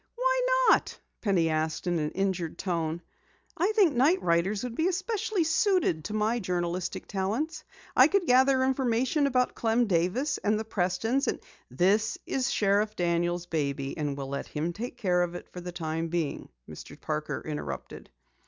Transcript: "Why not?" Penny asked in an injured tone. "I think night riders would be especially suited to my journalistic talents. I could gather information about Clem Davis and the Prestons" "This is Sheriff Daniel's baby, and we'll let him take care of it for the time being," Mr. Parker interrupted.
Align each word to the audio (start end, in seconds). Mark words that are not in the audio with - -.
"Why 0.15 0.41
not?" 0.71 0.97
Penny 1.21 1.47
asked 1.49 1.85
in 1.85 1.99
an 1.99 2.09
injured 2.13 2.57
tone. 2.57 3.03
"I 3.55 3.71
think 3.73 3.93
night 3.95 4.19
riders 4.23 4.63
would 4.63 4.73
be 4.73 4.87
especially 4.87 5.43
suited 5.43 6.05
to 6.05 6.15
my 6.15 6.39
journalistic 6.39 7.05
talents. 7.05 7.63
I 7.95 8.07
could 8.07 8.25
gather 8.25 8.63
information 8.63 9.27
about 9.27 9.53
Clem 9.53 9.85
Davis 9.85 10.39
and 10.39 10.59
the 10.59 10.65
Prestons" 10.65 11.27
"This 11.85 12.17
is 12.25 12.49
Sheriff 12.51 12.95
Daniel's 12.95 13.45
baby, 13.45 13.95
and 13.95 14.17
we'll 14.17 14.29
let 14.29 14.47
him 14.47 14.73
take 14.73 14.97
care 14.97 15.21
of 15.21 15.35
it 15.35 15.47
for 15.53 15.61
the 15.61 15.71
time 15.71 16.07
being," 16.07 16.49
Mr. 16.67 16.99
Parker 16.99 17.39
interrupted. 17.45 18.09